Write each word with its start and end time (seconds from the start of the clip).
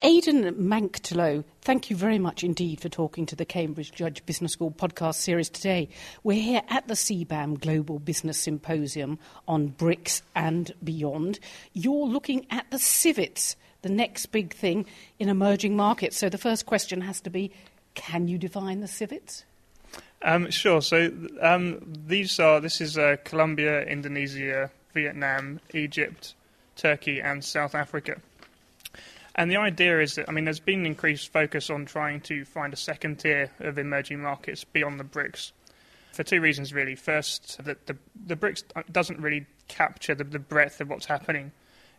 Aidan 0.00 0.54
Manktelow, 0.54 1.42
thank 1.60 1.90
you 1.90 1.96
very 1.96 2.20
much 2.20 2.44
indeed 2.44 2.80
for 2.80 2.88
talking 2.88 3.26
to 3.26 3.34
the 3.34 3.44
Cambridge 3.44 3.90
Judge 3.90 4.24
Business 4.24 4.52
School 4.52 4.70
podcast 4.70 5.16
series 5.16 5.50
today. 5.50 5.88
We're 6.22 6.40
here 6.40 6.62
at 6.68 6.86
the 6.86 6.94
CBAM 6.94 7.58
Global 7.58 7.98
Business 7.98 8.38
Symposium 8.38 9.18
on 9.48 9.70
BRICS 9.70 10.22
and 10.36 10.72
beyond. 10.84 11.40
You're 11.72 12.06
looking 12.06 12.46
at 12.48 12.70
the 12.70 12.78
civets, 12.78 13.56
the 13.82 13.88
next 13.88 14.26
big 14.26 14.54
thing 14.54 14.86
in 15.18 15.28
emerging 15.28 15.74
markets. 15.74 16.16
So 16.16 16.28
the 16.28 16.38
first 16.38 16.64
question 16.64 17.00
has 17.00 17.20
to 17.22 17.30
be 17.30 17.50
can 17.96 18.28
you 18.28 18.38
define 18.38 18.78
the 18.78 18.86
civets? 18.86 19.42
Um, 20.22 20.48
sure. 20.52 20.80
So 20.80 21.10
um, 21.42 21.92
these 22.06 22.38
are 22.38 22.60
this 22.60 22.80
is 22.80 22.96
uh, 22.96 23.16
Colombia, 23.24 23.82
Indonesia, 23.82 24.70
Vietnam, 24.94 25.58
Egypt, 25.74 26.36
Turkey, 26.76 27.20
and 27.20 27.44
South 27.44 27.74
Africa. 27.74 28.20
And 29.38 29.48
the 29.48 29.56
idea 29.56 30.00
is 30.00 30.16
that, 30.16 30.28
I 30.28 30.32
mean, 30.32 30.44
there's 30.44 30.58
been 30.58 30.84
increased 30.84 31.32
focus 31.32 31.70
on 31.70 31.86
trying 31.86 32.20
to 32.22 32.44
find 32.44 32.72
a 32.72 32.76
second 32.76 33.20
tier 33.20 33.52
of 33.60 33.78
emerging 33.78 34.20
markets 34.20 34.64
beyond 34.64 34.98
the 34.98 35.04
BRICS 35.04 35.52
for 36.12 36.24
two 36.24 36.40
reasons, 36.40 36.74
really. 36.74 36.96
First, 36.96 37.64
that 37.64 37.86
the, 37.86 37.96
the 38.26 38.34
BRICS 38.34 38.64
doesn't 38.90 39.20
really 39.20 39.46
capture 39.68 40.16
the, 40.16 40.24
the 40.24 40.40
breadth 40.40 40.80
of 40.80 40.90
what's 40.90 41.06
happening 41.06 41.52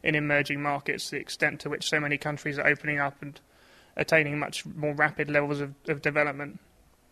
in 0.03 0.15
emerging 0.15 0.61
markets, 0.61 1.11
the 1.11 1.17
extent 1.17 1.61
to 1.61 1.69
which 1.69 1.87
so 1.87 1.97
many 2.01 2.17
countries 2.17 2.59
are 2.59 2.67
opening 2.67 2.99
up 2.99 3.21
and 3.21 3.39
attaining 3.95 4.37
much 4.37 4.65
more 4.65 4.93
rapid 4.93 5.29
levels 5.29 5.61
of, 5.61 5.73
of 5.87 6.01
development. 6.01 6.59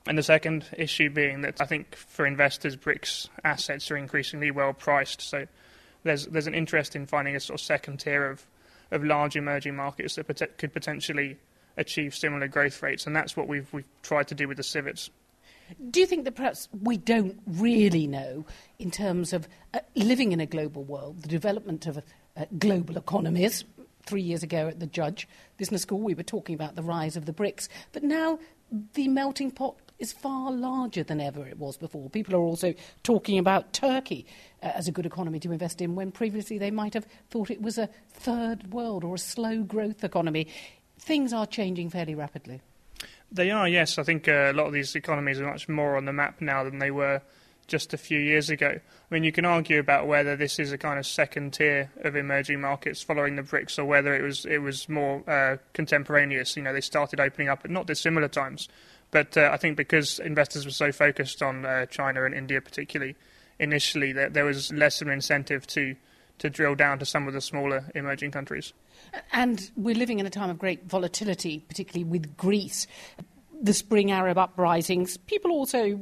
And 0.08 0.18
the 0.18 0.24
second 0.24 0.66
issue 0.78 1.10
being 1.10 1.40
that 1.44 1.62
I 1.62 1.66
think 1.66 1.96
for 1.96 2.26
investors, 2.26 2.76
BRICS 2.76 3.30
assets 3.46 3.90
are 3.92 3.98
increasingly 3.98 4.52
well 4.52 4.74
priced. 4.74 5.22
So 5.22 5.48
there's 6.04 6.26
there's 6.26 6.48
an 6.48 6.54
interest 6.54 6.98
in 6.98 7.06
finding 7.06 7.38
a 7.38 7.40
sort 7.40 7.62
of 7.62 7.66
second 7.66 8.02
tier 8.02 8.30
of 8.30 8.46
of 8.92 9.04
large 9.04 9.36
emerging 9.36 9.76
markets 9.76 10.16
that 10.16 10.28
pot- 10.28 10.58
could 10.58 10.74
potentially 10.74 11.38
achieve 11.78 12.16
similar 12.16 12.48
growth 12.48 12.82
rates, 12.82 13.06
and 13.06 13.16
that's 13.16 13.38
what 13.38 13.48
we've 13.48 13.72
we've 13.74 13.86
tried 14.02 14.28
to 14.28 14.36
do 14.36 14.48
with 14.48 14.58
the 14.58 14.64
civets. 14.64 15.10
Do 15.92 16.00
you 16.00 16.06
think 16.06 16.24
that 16.24 16.36
perhaps 16.36 16.70
we 16.82 16.96
don't 16.98 17.40
really 17.46 18.08
know, 18.08 18.46
in 18.80 18.90
terms 18.90 19.34
of 19.34 19.48
uh, 19.74 19.80
living 19.96 20.32
in 20.32 20.40
a 20.40 20.46
global 20.46 20.84
world, 20.84 21.22
the 21.22 21.28
development 21.28 21.86
of 21.86 21.98
uh, 21.98 22.46
global 22.58 22.98
economies? 22.98 23.66
Three 24.04 24.22
years 24.22 24.42
ago 24.42 24.70
at 24.70 24.80
the 24.80 24.88
Judge 24.88 25.28
Business 25.58 25.82
School, 25.82 26.00
we 26.00 26.14
were 26.14 26.24
talking 26.24 26.56
about 26.56 26.76
the 26.76 26.82
rise 26.82 27.18
of 27.18 27.26
the 27.26 27.34
BRICS, 27.34 27.68
but 27.92 28.04
now 28.04 28.40
the 28.94 29.10
melting 29.10 29.52
pot 29.52 29.76
is 30.00 30.14
far 30.14 30.52
larger 30.52 31.04
than 31.04 31.20
ever 31.20 31.46
it 31.46 31.58
was 31.58 31.78
before. 31.78 32.10
People 32.10 32.36
are 32.36 32.40
also 32.40 32.74
talking 33.04 33.40
about 33.40 33.74
Turkey 33.74 34.26
uh, 34.62 34.68
as 34.68 34.88
a 34.88 34.92
good 34.92 35.06
economy 35.06 35.40
to 35.40 35.52
invest 35.52 35.82
in 35.82 35.96
when 35.96 36.12
previously 36.12 36.58
they 36.58 36.72
might 36.72 36.94
have 36.94 37.08
thought 37.30 37.50
it 37.50 37.62
was 37.62 37.78
a 37.78 37.90
third 38.14 38.72
world 38.72 39.04
or 39.04 39.16
a 39.16 39.20
slow 39.20 39.64
growth 39.64 40.04
economy. 40.04 40.48
Things 41.00 41.34
are 41.34 41.46
changing 41.46 41.90
fairly 41.90 42.16
rapidly. 42.16 42.62
They 43.32 43.52
are, 43.52 43.68
yes. 43.68 43.98
I 43.98 44.04
think 44.04 44.28
uh, 44.28 44.52
a 44.52 44.54
lot 44.54 44.68
of 44.68 44.74
these 44.74 44.96
economies 44.96 45.40
are 45.40 45.50
much 45.50 45.68
more 45.68 45.98
on 45.98 46.06
the 46.06 46.14
map 46.14 46.42
now 46.42 46.64
than 46.64 46.80
they 46.80 46.92
were 46.92 47.22
just 47.68 47.94
a 47.94 47.98
few 47.98 48.18
years 48.18 48.50
ago. 48.50 48.80
I 48.80 49.14
mean, 49.14 49.24
you 49.24 49.32
can 49.32 49.46
argue 49.46 49.80
about 49.80 50.08
whether 50.08 50.36
this 50.36 50.58
is 50.58 50.72
a 50.72 50.78
kind 50.78 50.98
of 50.98 51.06
second 51.06 51.54
tier 51.54 51.92
of 52.04 52.16
emerging 52.16 52.62
markets 52.62 53.02
following 53.02 53.36
the 53.36 53.44
BRICS, 53.44 53.78
or 53.78 53.86
whether 53.86 54.16
it 54.16 54.24
was 54.24 54.46
it 54.46 54.60
was 54.60 54.88
more 54.90 55.30
uh, 55.30 55.58
contemporaneous. 55.74 56.56
You 56.56 56.64
know, 56.64 56.74
they 56.74 56.82
started 56.82 57.20
opening 57.20 57.50
up 57.50 57.62
at 57.66 57.72
not 57.72 57.88
dissimilar 57.88 58.30
times. 58.30 58.70
But 59.12 59.38
uh, 59.38 59.50
I 59.54 59.58
think 59.58 59.78
because 59.78 60.20
investors 60.20 60.66
were 60.66 60.72
so 60.72 60.92
focused 60.92 61.42
on 61.42 61.66
uh, 61.66 61.86
China 61.86 62.26
and 62.26 62.36
India, 62.36 62.62
particularly 62.62 63.16
initially, 63.60 64.12
that 64.14 64.34
there 64.34 64.46
was 64.46 64.72
less 64.72 65.02
of 65.02 65.08
an 65.08 65.14
incentive 65.14 65.66
to 65.68 65.96
to 66.40 66.50
drill 66.50 66.76
down 66.76 67.00
to 67.00 67.06
some 67.06 67.28
of 67.28 67.34
the 67.34 67.42
smaller 67.42 67.86
emerging 67.96 68.30
countries. 68.32 68.74
And 69.32 69.72
we're 69.76 69.96
living 69.96 70.20
in 70.20 70.26
a 70.28 70.30
time 70.30 70.52
of 70.52 70.60
great 70.60 70.86
volatility, 70.86 71.66
particularly 71.68 72.04
with 72.04 72.38
Greece. 72.38 72.86
The 73.60 73.74
spring 73.74 74.12
Arab 74.12 74.38
uprisings, 74.38 75.18
people 75.18 75.52
also 75.52 76.00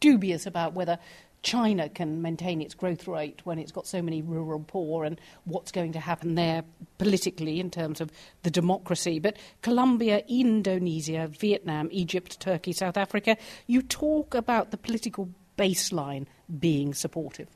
dubious 0.00 0.44
about 0.44 0.74
whether 0.74 0.98
China 1.42 1.88
can 1.88 2.22
maintain 2.22 2.60
its 2.60 2.74
growth 2.74 3.06
rate 3.06 3.40
when 3.44 3.58
it's 3.58 3.72
got 3.72 3.86
so 3.86 4.02
many 4.02 4.22
rural 4.22 4.64
poor 4.66 5.04
and 5.04 5.20
what's 5.44 5.70
going 5.70 5.92
to 5.92 6.00
happen 6.00 6.34
there 6.34 6.64
politically 6.98 7.60
in 7.60 7.70
terms 7.70 8.00
of 8.00 8.10
the 8.42 8.50
democracy. 8.50 9.18
But 9.18 9.36
Colombia, 9.62 10.22
Indonesia, 10.28 11.28
Vietnam, 11.28 11.88
Egypt, 11.92 12.40
Turkey, 12.40 12.72
South 12.72 12.96
Africa, 12.96 13.36
you 13.66 13.82
talk 13.82 14.34
about 14.34 14.70
the 14.70 14.76
political 14.76 15.28
baseline 15.56 16.26
being 16.58 16.92
supportive. 16.94 17.48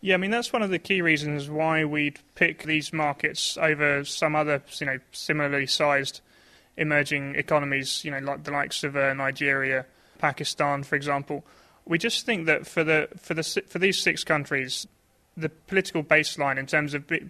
Yeah, 0.00 0.14
I 0.14 0.18
mean 0.18 0.30
that's 0.30 0.52
one 0.52 0.62
of 0.62 0.70
the 0.70 0.78
key 0.78 1.00
reasons 1.00 1.48
why 1.48 1.84
we'd 1.84 2.20
pick 2.34 2.64
these 2.64 2.92
markets 2.92 3.56
over 3.56 4.04
some 4.04 4.36
other, 4.36 4.62
you 4.78 4.86
know, 4.86 4.98
similarly 5.12 5.66
sized 5.66 6.20
emerging 6.76 7.36
economies, 7.36 8.04
you 8.04 8.10
know, 8.10 8.18
like 8.18 8.44
the 8.44 8.50
likes 8.50 8.84
of 8.84 8.96
uh, 8.96 9.14
Nigeria, 9.14 9.86
Pakistan, 10.18 10.82
for 10.82 10.94
example 10.96 11.44
we 11.86 11.98
just 11.98 12.24
think 12.24 12.46
that 12.46 12.66
for 12.66 12.84
the 12.84 13.08
for 13.18 13.34
the 13.34 13.42
for 13.42 13.78
these 13.78 13.98
six 13.98 14.24
countries, 14.24 14.86
the 15.36 15.48
political 15.48 16.02
baseline 16.02 16.58
in 16.58 16.66
terms 16.66 16.94
of 16.94 17.06
be, 17.06 17.28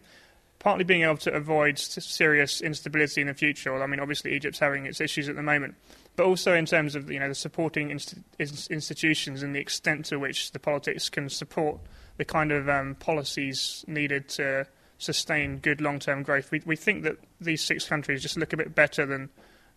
partly 0.58 0.84
being 0.84 1.02
able 1.02 1.18
to 1.18 1.32
avoid 1.32 1.78
serious 1.78 2.60
instability 2.60 3.20
in 3.20 3.26
the 3.26 3.34
future. 3.34 3.82
I 3.82 3.86
mean, 3.86 4.00
obviously 4.00 4.34
Egypt's 4.34 4.58
having 4.58 4.86
its 4.86 5.00
issues 5.00 5.28
at 5.28 5.36
the 5.36 5.42
moment, 5.42 5.74
but 6.16 6.24
also 6.24 6.54
in 6.54 6.66
terms 6.66 6.94
of 6.94 7.10
you 7.10 7.18
know 7.18 7.28
the 7.28 7.34
supporting 7.34 7.90
inst- 7.90 8.16
institutions 8.38 9.42
and 9.42 9.54
the 9.54 9.60
extent 9.60 10.06
to 10.06 10.18
which 10.18 10.52
the 10.52 10.58
politics 10.58 11.08
can 11.08 11.28
support 11.28 11.78
the 12.16 12.24
kind 12.24 12.52
of 12.52 12.68
um, 12.68 12.94
policies 12.94 13.84
needed 13.88 14.28
to 14.28 14.66
sustain 14.98 15.58
good 15.58 15.80
long-term 15.80 16.22
growth. 16.22 16.50
We, 16.50 16.62
we 16.64 16.76
think 16.76 17.02
that 17.02 17.16
these 17.40 17.62
six 17.62 17.86
countries 17.86 18.22
just 18.22 18.36
look 18.36 18.52
a 18.52 18.56
bit 18.56 18.74
better 18.74 19.04
than 19.04 19.30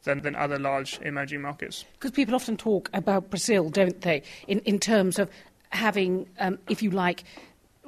than, 0.04 0.22
than 0.22 0.36
other 0.36 0.60
large 0.60 1.00
emerging 1.02 1.42
markets. 1.42 1.86
Because 1.94 2.12
people 2.12 2.36
often 2.36 2.58
talk 2.58 2.90
about 2.94 3.30
Brazil, 3.30 3.70
don't 3.70 4.02
they, 4.02 4.24
in, 4.48 4.60
in 4.60 4.80
terms 4.80 5.20
of 5.20 5.30
having, 5.70 6.28
um, 6.40 6.58
if 6.70 6.82
you 6.82 6.92
like, 6.92 7.24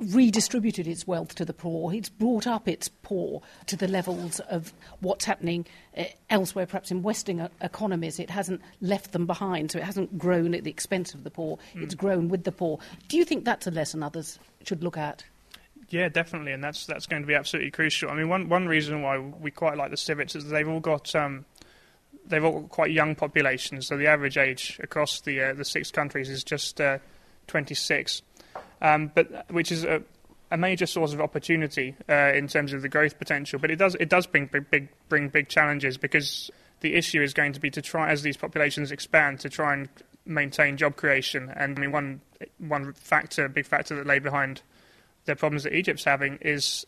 redistributed 0.01 0.87
its 0.87 1.05
wealth 1.05 1.35
to 1.35 1.45
the 1.45 1.53
poor. 1.53 1.93
It's 1.93 2.09
brought 2.09 2.47
up 2.47 2.67
its 2.67 2.87
poor 2.87 3.41
to 3.67 3.75
the 3.75 3.87
levels 3.87 4.39
of 4.41 4.73
what's 5.01 5.25
happening 5.25 5.65
uh, 5.97 6.05
elsewhere, 6.29 6.65
perhaps 6.65 6.91
in 6.91 7.01
Western 7.03 7.49
economies. 7.61 8.19
It 8.19 8.29
hasn't 8.29 8.61
left 8.81 9.11
them 9.11 9.25
behind, 9.25 9.71
so 9.71 9.79
it 9.79 9.83
hasn't 9.83 10.17
grown 10.17 10.53
at 10.53 10.63
the 10.63 10.69
expense 10.69 11.13
of 11.13 11.23
the 11.23 11.29
poor. 11.29 11.57
Mm. 11.75 11.83
It's 11.83 11.95
grown 11.95 12.29
with 12.29 12.43
the 12.43 12.51
poor. 12.51 12.79
Do 13.07 13.17
you 13.17 13.25
think 13.25 13.45
that's 13.45 13.67
a 13.67 13.71
lesson 13.71 14.03
others 14.03 14.39
should 14.63 14.83
look 14.83 14.97
at? 14.97 15.23
Yeah, 15.89 16.07
definitely, 16.07 16.51
and 16.51 16.63
that's 16.63 16.85
that's 16.85 17.07
going 17.07 17.23
to 17.23 17.27
be 17.27 17.33
absolutely 17.33 17.71
crucial. 17.71 18.11
I 18.11 18.15
mean, 18.15 18.29
one 18.29 18.47
one 18.47 18.67
reason 18.67 19.01
why 19.01 19.17
we 19.17 19.49
quite 19.49 19.75
like 19.75 19.89
the 19.89 19.97
civets 19.97 20.35
is 20.35 20.47
they've 20.47 20.69
all 20.69 20.79
got 20.79 21.15
um, 21.15 21.45
they've 22.29 22.43
all 22.43 22.61
got 22.61 22.69
quite 22.69 22.91
young 22.91 23.15
populations, 23.15 23.87
so 23.87 23.97
the 23.97 24.07
average 24.07 24.37
age 24.37 24.79
across 24.81 25.21
the 25.21 25.41
uh, 25.41 25.53
the 25.53 25.65
six 25.65 25.91
countries 25.91 26.29
is 26.29 26.43
just 26.43 26.79
uh, 26.79 26.99
26, 27.47 28.21
um, 28.81 29.11
but 29.13 29.51
which 29.51 29.71
is 29.71 29.83
a, 29.83 30.01
a, 30.51 30.57
major 30.57 30.85
source 30.85 31.13
of 31.13 31.19
opportunity 31.19 31.95
uh, 32.07 32.31
in 32.33 32.47
terms 32.47 32.71
of 32.71 32.81
the 32.81 32.89
growth 32.89 33.17
potential. 33.17 33.59
But 33.59 33.71
it 33.71 33.75
does 33.75 33.95
it 33.95 34.09
does 34.09 34.27
bring 34.27 34.45
big, 34.45 34.69
big 34.69 34.89
bring 35.09 35.29
big 35.29 35.49
challenges 35.49 35.97
because 35.97 36.49
the 36.79 36.95
issue 36.95 37.21
is 37.21 37.33
going 37.33 37.53
to 37.53 37.59
be 37.59 37.69
to 37.71 37.81
try 37.81 38.09
as 38.09 38.21
these 38.21 38.37
populations 38.37 38.91
expand 38.91 39.39
to 39.41 39.49
try 39.49 39.73
and 39.73 39.89
maintain 40.25 40.77
job 40.77 40.95
creation. 40.95 41.51
And 41.55 41.77
I 41.77 41.81
mean 41.81 41.91
one 41.91 42.21
one 42.59 42.93
factor, 42.93 43.49
big 43.49 43.65
factor 43.65 43.95
that 43.95 44.07
lay 44.07 44.19
behind 44.19 44.61
the 45.25 45.35
problems 45.35 45.63
that 45.63 45.73
Egypt's 45.73 46.05
having 46.05 46.37
is 46.41 46.85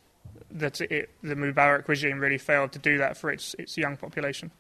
that 0.52 0.80
it, 0.82 1.10
the 1.22 1.36
Mubarak 1.36 1.88
regime 1.88 2.20
really 2.20 2.38
failed 2.38 2.72
to 2.74 2.80
do 2.80 2.98
that 3.00 3.18
for 3.18 3.32
its 3.32 3.56
its 3.56 3.78
young 3.78 3.98
population. 3.98 4.52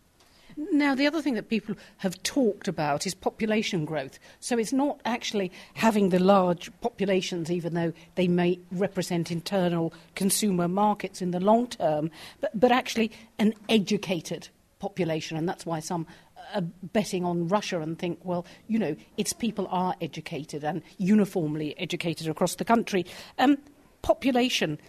Now, 0.57 0.95
the 0.95 1.07
other 1.07 1.21
thing 1.21 1.35
that 1.35 1.49
people 1.49 1.75
have 1.97 2.21
talked 2.23 2.67
about 2.67 3.05
is 3.05 3.13
population 3.13 3.85
growth. 3.85 4.19
So 4.39 4.57
it's 4.57 4.73
not 4.73 4.99
actually 5.05 5.51
having 5.73 6.09
the 6.09 6.19
large 6.19 6.71
populations, 6.81 7.51
even 7.51 7.73
though 7.73 7.93
they 8.15 8.27
may 8.27 8.59
represent 8.71 9.31
internal 9.31 9.93
consumer 10.15 10.67
markets 10.67 11.21
in 11.21 11.31
the 11.31 11.39
long 11.39 11.67
term, 11.67 12.11
but, 12.39 12.51
but 12.59 12.71
actually 12.71 13.11
an 13.39 13.53
educated 13.69 14.49
population. 14.79 15.37
And 15.37 15.47
that's 15.47 15.65
why 15.65 15.79
some 15.79 16.07
are 16.53 16.61
betting 16.61 17.23
on 17.23 17.47
Russia 17.47 17.79
and 17.79 17.97
think, 17.97 18.19
well, 18.23 18.45
you 18.67 18.79
know, 18.79 18.95
its 19.17 19.33
people 19.33 19.67
are 19.71 19.95
educated 20.01 20.63
and 20.63 20.81
uniformly 20.97 21.77
educated 21.79 22.27
across 22.27 22.55
the 22.55 22.65
country. 22.65 23.05
Um, 23.39 23.57
population, 24.01 24.79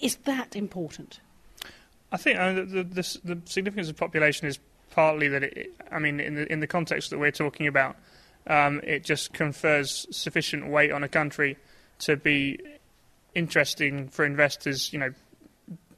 is 0.00 0.16
that 0.16 0.54
important? 0.54 1.20
I 2.12 2.16
think 2.16 2.38
the, 2.38 2.82
the, 2.82 3.34
the, 3.34 3.40
significance 3.44 3.88
of 3.88 3.96
population 3.96 4.48
is 4.48 4.58
partly 4.90 5.28
that 5.28 5.42
it, 5.42 5.72
I 5.90 5.98
mean, 5.98 6.20
in 6.20 6.34
the 6.34 6.52
in 6.52 6.60
the 6.60 6.66
context 6.66 7.10
that 7.10 7.18
we're 7.18 7.30
talking 7.30 7.66
about, 7.66 7.96
um, 8.46 8.80
it 8.84 9.04
just 9.04 9.32
confers 9.32 10.06
sufficient 10.10 10.68
weight 10.68 10.92
on 10.92 11.02
a 11.02 11.08
country 11.08 11.56
to 12.00 12.16
be 12.16 12.58
interesting 13.34 14.08
for 14.08 14.24
investors. 14.24 14.92
You 14.92 14.98
know, 14.98 15.14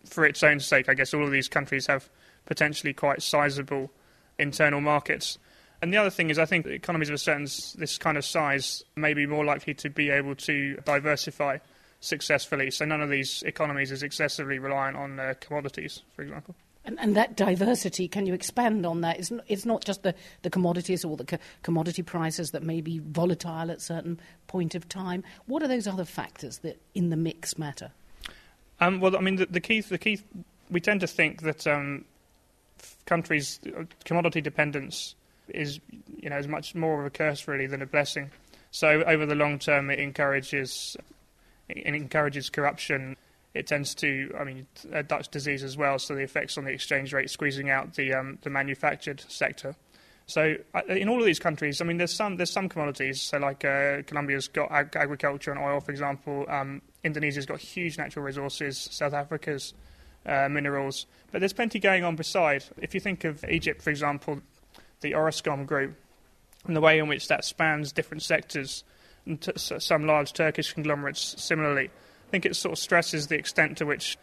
for 0.05 0.25
its 0.25 0.43
own 0.43 0.61
sake, 0.61 0.89
I 0.89 0.95
guess 0.95 1.15
all 1.15 1.25
of 1.25 1.31
these 1.31 1.49
countries 1.49 1.87
have 1.87 2.09
potentially 2.47 2.93
quite 2.93 3.23
sizable 3.23 3.91
internal 4.39 4.81
markets. 4.81 5.39
And 5.81 5.93
the 5.93 5.97
other 5.97 6.11
thing 6.11 6.31
is, 6.31 6.39
I 6.39 6.45
think 6.45 6.67
economies 6.67 7.09
of 7.09 7.15
a 7.17 7.19
certain 7.19 7.45
this 7.77 7.99
kind 7.99 8.17
of 8.17 8.25
size 8.25 8.85
may 8.95 9.15
be 9.15 9.27
more 9.27 9.45
likely 9.45 9.75
to 9.75 9.91
be 9.91 10.11
able 10.11 10.37
to 10.37 10.77
diversify 10.85 11.59
successfully. 12.01 12.71
So 12.71 12.85
none 12.85 13.01
of 13.01 13.11
these 13.11 13.43
economies 13.45 13.91
is 13.91 14.03
excessively 14.03 14.59
reliant 14.59 14.97
on 14.97 15.19
uh, 15.19 15.35
commodities, 15.41 16.03
for 16.15 16.23
example. 16.23 16.55
And, 16.85 16.99
and, 16.99 17.15
that 17.15 17.37
diversity, 17.37 18.09
can 18.09 18.27
you 18.27 18.35
expand 18.35 18.85
on 18.85 19.03
that? 19.03 19.19
It's 19.19 19.31
not, 19.31 19.45
it's 19.47 19.65
not 19.65 19.85
just 19.85 20.03
the, 20.03 20.15
the 20.43 20.51
commodities 20.51 21.05
or 21.05 21.17
the 21.17 21.25
co- 21.25 21.39
commodity 21.63 22.03
prices 22.03 22.51
that 22.51 22.65
may 22.65 22.81
be 22.81 22.99
volatile 22.99 23.71
at 23.71 23.81
certain 23.81 24.19
point 24.49 24.75
of 24.75 24.89
time. 24.89 25.23
What 25.47 25.63
are 25.63 25.69
those 25.69 25.87
other 25.87 26.05
factors 26.05 26.59
that 26.59 26.81
in 26.95 27.11
the 27.11 27.17
mix 27.17 27.57
matter? 27.57 27.93
Um, 28.81 28.99
well, 28.99 29.17
I 29.17 29.21
mean, 29.21 29.37
the, 29.37 29.47
the, 29.47 29.61
key, 29.61 29.81
the 29.81 29.99
key, 29.99 30.21
we 30.71 30.81
tend 30.81 31.01
to 31.03 31.07
think 31.07 31.43
that 31.43 31.69
um, 31.69 32.05
countries' 33.07 33.61
uh, 33.67 33.85
commodity 34.05 34.41
dependence 34.41 35.15
is, 35.49 35.79
you 36.19 36.31
know, 36.31 36.39
is 36.39 36.49
much 36.49 36.75
more 36.75 37.01
of 37.01 37.07
a 37.07 37.11
curse 37.11 37.47
really 37.47 37.67
than 37.67 37.83
a 37.83 37.87
blessing. 37.87 38.31
So 38.73 39.05
over 39.05 39.27
the 39.27 39.35
long 39.35 39.59
term, 39.59 39.91
it 39.91 40.01
encourages, 40.01 40.97
it 41.69 41.95
encourages 41.95 42.51
corruption 42.51 43.17
it 43.55 43.67
tends 43.67 43.95
to, 43.97 44.35
I 44.39 44.45
mean, 44.45 44.67
a 44.93 45.03
Dutch 45.03 45.29
disease 45.29 45.63
as 45.63 45.77
well, 45.77 45.99
so 45.99 46.15
the 46.15 46.23
effects 46.23 46.57
on 46.57 46.65
the 46.65 46.71
exchange 46.71 47.13
rate 47.13 47.31
squeezing 47.31 47.71
out 47.71 47.95
the, 47.95 48.15
um, 48.15 48.39
the 48.43 48.51
manufactured 48.51 49.23
sector. 49.29 49.77
So 50.27 50.57
uh, 50.75 50.81
in 50.89 51.09
all 51.09 51.19
of 51.19 51.27
these 51.27 51.39
countries, 51.39 51.81
I 51.81 51.85
mean, 51.85 51.99
there's 51.99 52.15
some 52.15 52.37
there's 52.37 52.51
some 52.51 52.69
commodities. 52.69 53.21
So 53.21 53.39
like 53.39 53.65
uh, 53.65 54.03
Colombia's 54.07 54.49
got 54.49 54.71
ag- 54.71 54.97
agriculture 54.97 55.51
and 55.51 55.61
oil, 55.61 55.81
for 55.81 55.91
example. 55.91 56.47
Um, 56.49 56.81
Indonesia's 57.05 57.45
got 57.45 57.59
huge 57.59 57.99
natural 57.99 58.25
resources. 58.25 58.89
South 58.91 59.13
Africa's 59.13 59.75
uh, 60.25 60.49
minerals. 60.49 61.07
But 61.33 61.41
there's 61.41 61.53
plenty 61.53 61.79
going 61.79 62.05
on 62.05 62.17
beside. 62.17 62.65
If 62.79 62.95
you 62.95 63.01
think 63.01 63.25
of 63.25 63.45
Egypt, 63.45 63.83
for 63.83 63.91
example, 63.91 64.41
the 65.01 65.13
Orascom 65.13 65.67
group, 65.67 65.97
and 66.67 66.77
the 66.77 66.81
way 66.81 66.99
in 66.99 67.09
which 67.09 67.29
that 67.29 67.45
spans 67.45 67.93
different 67.93 68.23
sectors, 68.23 68.85
and 69.27 69.41
t- 69.41 69.53
some 69.57 70.07
large 70.07 70.33
Turkish 70.33 70.73
conglomerates 70.73 71.35
similarly 71.43 71.91
think 72.33 72.47
it 72.47 72.57
sort 72.57 72.73
of 72.73 72.79
stresses 72.79 73.27
the 73.27 73.37
extent 73.37 73.77
to 73.77 73.85
which 73.85 74.17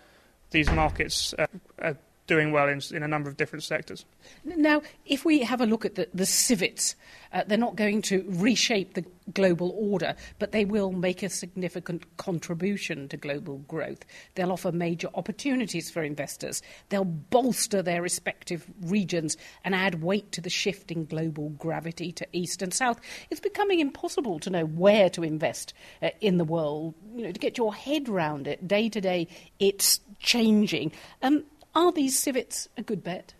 these 0.49 0.69
markets 0.71 1.35
uh, 1.37 1.45
are 1.79 1.95
doing 2.29 2.51
well 2.51 2.69
in, 2.69 2.79
in, 2.93 3.01
a 3.01 3.07
number 3.07 3.27
of 3.27 3.35
different 3.37 3.63
sectors. 3.63 4.05
Now, 4.45 4.83
if 5.07 5.25
we 5.25 5.39
have 5.39 5.61
a 5.61 5.65
look 5.65 5.83
at 5.83 5.95
the, 5.95 6.07
the 6.13 6.27
civets, 6.27 6.95
uh, 7.33 7.43
they're 7.47 7.57
not 7.57 7.75
going 7.75 8.03
to 8.03 8.23
reshape 8.27 8.93
the 8.93 9.03
global 9.33 9.73
order, 9.75 10.15
but 10.37 10.51
they 10.51 10.63
will 10.63 10.91
make 10.91 11.23
a 11.23 11.29
significant 11.29 12.05
contribution 12.17 13.09
to 13.09 13.17
global 13.17 13.57
growth. 13.67 14.05
They'll 14.35 14.51
offer 14.51 14.71
major 14.71 15.09
opportunities 15.15 15.89
for 15.89 16.03
investors. 16.03 16.61
They'll 16.89 17.03
bolster 17.03 17.81
their 17.81 18.03
respective 18.03 18.65
regions 18.81 19.35
and 19.63 19.73
add 19.73 20.03
weight 20.03 20.31
to 20.33 20.41
the 20.41 20.51
shifting 20.51 21.05
global 21.05 21.49
gravity 21.49 22.11
to 22.11 22.27
east 22.31 22.61
and 22.61 22.73
south. 22.73 22.99
It's 23.31 23.41
becoming 23.41 23.79
impossible 23.79 24.39
to 24.41 24.51
know 24.51 24.65
where 24.65 25.09
to 25.09 25.23
invest 25.23 25.73
uh, 26.03 26.09
in 26.21 26.37
the 26.37 26.45
world. 26.45 26.93
You 27.15 27.23
know, 27.23 27.31
to 27.31 27.39
get 27.39 27.57
your 27.57 27.73
head 27.73 28.07
round 28.07 28.47
it 28.47 28.67
day 28.67 28.87
to 28.89 29.01
day, 29.01 29.27
it's 29.59 29.99
changing. 30.19 30.91
Um, 31.23 31.43
are 31.75 31.91
these 31.91 32.17
civets 32.17 32.67
a 32.77 32.81
good 32.81 33.03
bet? 33.03 33.33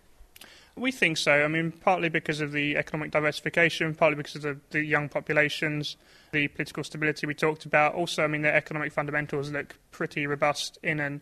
We 0.76 0.92
think 0.92 1.18
so. 1.18 1.44
I 1.44 1.48
mean, 1.48 1.72
partly 1.72 2.08
because 2.08 2.40
of 2.40 2.52
the 2.52 2.76
economic 2.76 3.10
diversification, 3.10 3.94
partly 3.94 4.16
because 4.16 4.36
of 4.36 4.42
the, 4.42 4.60
the, 4.70 4.82
young 4.82 5.08
populations, 5.08 5.96
the 6.32 6.48
political 6.48 6.84
stability 6.84 7.26
we 7.26 7.34
talked 7.34 7.66
about. 7.66 7.94
Also, 7.94 8.24
I 8.24 8.28
mean, 8.28 8.42
their 8.42 8.54
economic 8.54 8.92
fundamentals 8.92 9.50
look 9.50 9.76
pretty 9.90 10.26
robust 10.26 10.78
in 10.82 11.00
an 11.00 11.20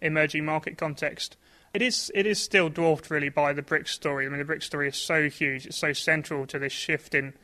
emerging 0.00 0.44
market 0.44 0.78
context. 0.78 1.36
It 1.72 1.82
is, 1.82 2.10
it 2.14 2.26
is 2.26 2.40
still 2.40 2.68
dwarfed 2.68 3.10
really 3.10 3.28
by 3.28 3.52
the 3.52 3.62
BRICS 3.62 3.88
story. 3.88 4.26
I 4.26 4.28
mean, 4.28 4.44
the 4.44 4.52
BRICS 4.52 4.64
story 4.64 4.88
is 4.88 4.96
so 4.96 5.28
huge, 5.28 5.66
it's 5.66 5.76
so 5.76 5.92
central 5.92 6.46
to 6.46 6.58
this 6.58 6.72
shift 6.72 7.14
in, 7.14 7.34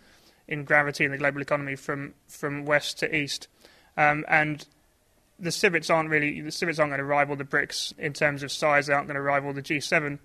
in 0.48 0.64
gravity 0.64 1.04
in 1.04 1.12
the 1.12 1.18
global 1.18 1.42
economy 1.42 1.76
from, 1.76 2.14
from 2.26 2.64
west 2.64 2.98
to 3.00 3.14
east. 3.14 3.46
Um, 3.96 4.24
and 4.26 4.66
the 5.38 5.52
civets 5.52 5.90
aren't 5.90 6.08
really 6.08 6.40
the 6.40 6.50
civets 6.50 6.78
aren't 6.78 6.90
going 6.90 6.98
to 6.98 7.04
rival 7.04 7.36
the 7.36 7.44
BRICS 7.44 7.98
in 7.98 8.12
terms 8.12 8.42
of 8.42 8.50
size. 8.50 8.86
They 8.86 8.94
aren't 8.94 9.06
going 9.06 9.16
to 9.16 9.22
rival 9.22 9.52
the 9.52 9.62
G7 9.62 10.18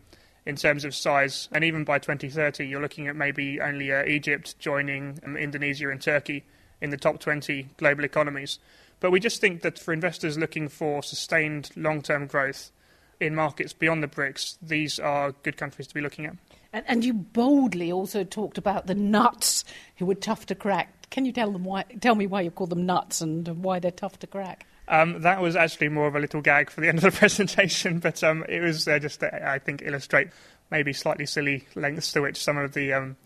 in 0.46 0.56
terms 0.56 0.86
of 0.86 0.96
size. 0.96 1.50
And 1.52 1.64
even 1.64 1.84
by 1.84 2.00
2030, 2.00 2.66
you're 2.66 2.82
looking 2.82 3.08
at 3.08 3.16
maybe 3.16 3.60
only 3.62 3.92
uh, 3.92 4.06
Egypt 4.06 4.58
joining 4.60 5.20
um, 5.24 5.38
Indonesia 5.38 5.90
and 5.90 6.02
Turkey 6.02 6.44
in 6.82 6.90
the 6.90 6.98
top 6.98 7.20
20 7.20 7.70
global 7.78 8.04
economies. 8.04 8.60
But 9.00 9.12
we 9.12 9.20
just 9.20 9.42
think 9.42 9.62
that 9.62 9.80
for 9.80 9.94
investors 9.94 10.38
looking 10.38 10.68
for 10.68 11.04
sustained 11.04 11.72
long-term 11.76 12.28
growth 12.28 12.72
in 13.20 13.36
markets 13.36 13.74
beyond 13.74 14.02
the 14.02 14.08
BRICS, 14.08 14.58
these 14.62 15.00
are 15.00 15.32
good 15.44 15.58
countries 15.58 15.88
to 15.88 15.94
be 15.94 16.02
looking 16.02 16.26
at. 16.26 16.36
And, 16.74 16.86
and 16.88 17.06
you 17.06 17.14
boldly 17.14 17.92
also 17.92 18.24
talked 18.24 18.58
about 18.58 18.88
the 18.88 18.96
nuts 18.96 19.64
who 19.98 20.06
were 20.06 20.16
tough 20.16 20.46
to 20.48 20.56
crack. 20.56 21.10
Can 21.10 21.26
you 21.26 21.32
tell 21.32 21.52
them 21.52 21.66
why? 21.66 21.84
Tell 22.00 22.16
me 22.16 22.26
why 22.26 22.42
you 22.42 22.52
call 22.52 22.68
them 22.68 22.86
nuts 22.86 23.22
and 23.22 23.48
why 23.64 23.80
they're 23.80 23.92
tough 23.92 24.18
to 24.20 24.28
crack. 24.28 24.66
Um, 24.88 25.22
that 25.22 25.42
was 25.42 25.56
actually 25.56 25.90
more 25.90 26.08
of 26.08 26.16
a 26.16 26.20
little 26.20 26.42
gag 26.42 26.70
for 26.70 26.82
the 26.82 26.88
end 26.90 26.98
of 26.98 27.04
the 27.04 27.12
presentation, 27.12 28.00
but 28.00 28.24
um, 28.24 28.44
it 28.50 28.62
was 28.62 28.88
uh, 28.88 29.00
just, 29.00 29.22
to, 29.22 29.50
I 29.50 29.60
think, 29.60 29.82
illustrate 29.84 30.30
maybe 30.70 30.94
slightly 30.94 31.26
silly 31.26 31.68
lengths 31.76 32.12
to 32.14 32.22
which 32.22 32.42
some 32.42 32.58
of 32.58 32.74
the 32.74 32.94
um, 32.94 33.18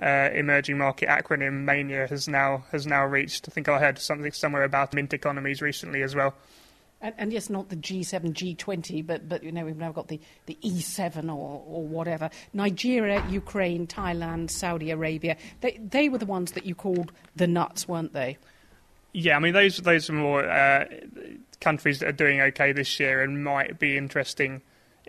uh, 0.00 0.30
emerging 0.32 0.78
market 0.78 1.08
acronym 1.08 1.64
mania 1.64 2.06
has 2.06 2.28
now 2.28 2.64
has 2.70 2.86
now 2.86 3.04
reached. 3.04 3.48
I 3.48 3.52
think 3.52 3.68
I 3.68 3.78
heard 3.78 3.98
something 3.98 4.32
somewhere 4.32 4.62
about 4.62 4.94
mint 4.94 5.12
economies 5.12 5.60
recently 5.60 6.02
as 6.02 6.14
well. 6.14 6.34
And, 7.00 7.14
and, 7.18 7.32
yes, 7.32 7.50
not 7.50 7.68
the 7.68 7.76
G7, 7.76 8.32
G20, 8.32 9.06
but, 9.06 9.28
but 9.28 9.42
you 9.42 9.52
know, 9.52 9.66
we've 9.66 9.76
now 9.76 9.92
got 9.92 10.08
the, 10.08 10.18
the 10.46 10.56
E7 10.64 11.24
or, 11.24 11.62
or 11.66 11.86
whatever. 11.86 12.30
Nigeria, 12.54 13.22
Ukraine, 13.28 13.86
Thailand, 13.86 14.50
Saudi 14.50 14.90
Arabia, 14.90 15.36
they, 15.60 15.78
they 15.78 16.08
were 16.08 16.16
the 16.16 16.24
ones 16.24 16.52
that 16.52 16.64
you 16.64 16.74
called 16.74 17.12
the 17.36 17.46
nuts, 17.46 17.86
weren't 17.86 18.14
they? 18.14 18.38
Yeah, 19.18 19.36
I 19.36 19.38
mean 19.38 19.54
those 19.54 19.78
those 19.78 20.10
are 20.10 20.12
more 20.12 20.46
uh, 20.46 20.84
countries 21.62 22.00
that 22.00 22.08
are 22.10 22.12
doing 22.12 22.38
okay 22.42 22.72
this 22.72 23.00
year 23.00 23.22
and 23.22 23.42
might 23.42 23.78
be 23.78 23.96
interesting 23.96 24.60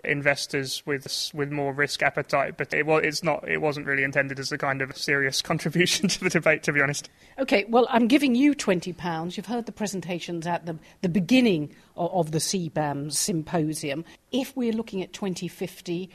investors 0.02 0.82
with 0.86 1.30
with 1.34 1.52
more 1.52 1.74
risk 1.74 2.02
appetite. 2.02 2.56
But 2.56 2.72
it, 2.72 2.86
well, 2.86 2.96
it's 2.96 3.22
not. 3.22 3.46
It 3.46 3.60
wasn't 3.60 3.84
really 3.84 4.04
intended 4.04 4.38
as 4.38 4.50
a 4.50 4.56
kind 4.56 4.80
of 4.80 4.96
serious 4.96 5.42
contribution 5.50 6.08
to 6.08 6.24
the 6.24 6.30
debate, 6.30 6.62
to 6.62 6.72
be 6.72 6.80
honest. 6.80 7.10
Okay, 7.38 7.66
well, 7.68 7.86
I'm 7.90 8.08
giving 8.08 8.34
you 8.34 8.54
twenty 8.54 8.94
pounds. 8.94 9.36
You've 9.36 9.44
heard 9.44 9.66
the 9.66 9.72
presentations 9.72 10.46
at 10.46 10.64
the 10.64 10.78
the 11.02 11.10
beginning 11.10 11.74
of, 11.94 12.10
of 12.12 12.32
the 12.32 12.38
CBAM 12.38 13.12
symposium. 13.12 14.06
If 14.32 14.56
we're 14.56 14.72
looking 14.72 15.02
at 15.02 15.12
2050, 15.12 16.08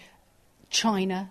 China, 0.72 1.30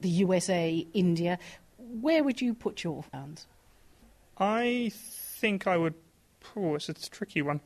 the 0.00 0.10
USA, 0.10 0.86
India, 0.94 1.40
where 1.76 2.22
would 2.22 2.40
you 2.40 2.54
put 2.54 2.84
your 2.84 3.02
funds? 3.02 3.48
I 4.38 4.92
think 5.38 5.66
I 5.66 5.76
would. 5.76 5.94
Oh, 6.56 6.74
it's 6.74 6.88
a 6.88 6.94
tricky 6.94 7.42
one. 7.42 7.60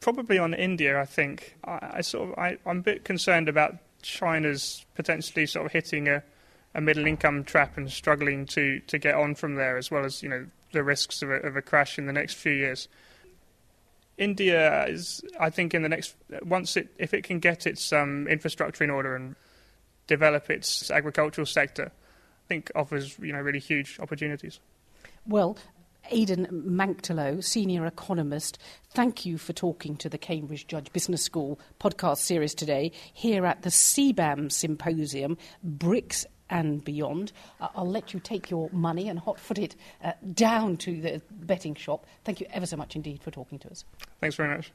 Probably 0.00 0.38
on 0.38 0.54
India, 0.54 1.00
I 1.00 1.04
think. 1.04 1.56
I, 1.64 1.94
I 1.94 2.00
sort 2.00 2.30
of, 2.30 2.38
I, 2.38 2.58
I'm 2.66 2.78
a 2.78 2.82
bit 2.82 3.04
concerned 3.04 3.48
about 3.48 3.76
China's 4.02 4.84
potentially 4.94 5.46
sort 5.46 5.66
of 5.66 5.72
hitting 5.72 6.08
a, 6.08 6.22
a 6.74 6.80
middle 6.80 7.06
income 7.06 7.44
trap 7.44 7.76
and 7.76 7.90
struggling 7.90 8.46
to, 8.46 8.80
to 8.80 8.98
get 8.98 9.14
on 9.14 9.34
from 9.34 9.54
there, 9.54 9.76
as 9.76 9.90
well 9.90 10.04
as 10.04 10.22
you 10.22 10.28
know 10.28 10.46
the 10.72 10.82
risks 10.82 11.22
of 11.22 11.30
a, 11.30 11.34
of 11.34 11.56
a 11.56 11.62
crash 11.62 11.98
in 11.98 12.06
the 12.06 12.12
next 12.12 12.34
few 12.34 12.52
years. 12.52 12.88
India 14.18 14.86
is, 14.86 15.22
I 15.40 15.50
think, 15.50 15.74
in 15.74 15.82
the 15.82 15.88
next 15.88 16.14
once 16.42 16.76
it 16.76 16.88
if 16.98 17.14
it 17.14 17.24
can 17.24 17.38
get 17.38 17.66
its 17.66 17.92
um, 17.92 18.28
infrastructure 18.28 18.84
in 18.84 18.90
order 18.90 19.16
and 19.16 19.36
develop 20.06 20.50
its 20.50 20.90
agricultural 20.90 21.46
sector, 21.46 21.86
I 21.86 22.48
think 22.48 22.70
offers 22.74 23.18
you 23.18 23.32
know 23.32 23.40
really 23.40 23.58
huge 23.58 23.98
opportunities. 24.00 24.60
Well, 25.26 25.56
Aidan 26.10 26.46
Manktelow, 26.50 27.42
senior 27.42 27.86
economist, 27.86 28.58
thank 28.90 29.24
you 29.24 29.38
for 29.38 29.52
talking 29.52 29.96
to 29.96 30.08
the 30.08 30.18
Cambridge 30.18 30.66
Judge 30.66 30.92
Business 30.92 31.22
School 31.22 31.58
podcast 31.80 32.18
series 32.18 32.54
today 32.54 32.92
here 33.12 33.46
at 33.46 33.62
the 33.62 33.70
CBAM 33.70 34.50
Symposium, 34.50 35.38
BRICS 35.66 36.26
and 36.50 36.84
beyond. 36.84 37.32
Uh, 37.60 37.68
I'll 37.74 37.88
let 37.88 38.12
you 38.12 38.20
take 38.20 38.50
your 38.50 38.68
money 38.72 39.08
and 39.08 39.18
hot 39.18 39.40
foot 39.40 39.58
it 39.58 39.76
uh, 40.04 40.12
down 40.34 40.76
to 40.78 41.00
the 41.00 41.22
betting 41.30 41.74
shop. 41.74 42.06
Thank 42.24 42.40
you 42.40 42.46
ever 42.50 42.66
so 42.66 42.76
much 42.76 42.94
indeed 42.94 43.22
for 43.22 43.30
talking 43.30 43.58
to 43.60 43.70
us. 43.70 43.84
Thanks 44.20 44.36
very 44.36 44.56
much. 44.56 44.72